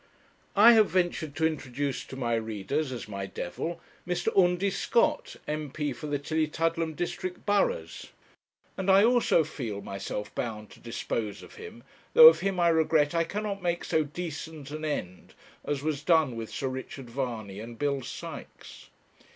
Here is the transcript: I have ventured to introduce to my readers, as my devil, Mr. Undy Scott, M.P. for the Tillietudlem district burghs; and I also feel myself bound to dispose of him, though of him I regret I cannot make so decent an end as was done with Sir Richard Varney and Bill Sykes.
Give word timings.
I 0.55 0.71
have 0.71 0.89
ventured 0.89 1.35
to 1.35 1.45
introduce 1.45 2.03
to 2.05 2.15
my 2.15 2.33
readers, 2.33 2.91
as 2.91 3.07
my 3.07 3.27
devil, 3.27 3.79
Mr. 4.07 4.35
Undy 4.35 4.71
Scott, 4.71 5.35
M.P. 5.47 5.93
for 5.93 6.07
the 6.07 6.17
Tillietudlem 6.17 6.95
district 6.95 7.45
burghs; 7.45 8.07
and 8.75 8.89
I 8.89 9.03
also 9.03 9.43
feel 9.43 9.79
myself 9.81 10.33
bound 10.33 10.71
to 10.71 10.79
dispose 10.79 11.43
of 11.43 11.53
him, 11.57 11.83
though 12.15 12.29
of 12.29 12.39
him 12.39 12.59
I 12.59 12.69
regret 12.69 13.13
I 13.13 13.23
cannot 13.25 13.61
make 13.61 13.85
so 13.85 14.03
decent 14.03 14.71
an 14.71 14.83
end 14.83 15.35
as 15.63 15.83
was 15.83 16.01
done 16.01 16.35
with 16.35 16.49
Sir 16.49 16.67
Richard 16.69 17.07
Varney 17.07 17.59
and 17.59 17.77
Bill 17.77 18.01
Sykes. 18.01 18.89